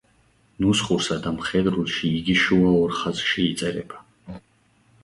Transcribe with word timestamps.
ნუსხურსა 0.63 1.17
და 1.25 1.33
მხედრულში 1.35 2.09
იგი 2.21 2.39
შუა 2.47 2.73
ორ 2.81 2.97
ხაზში 3.03 3.47
იწერება. 3.53 4.05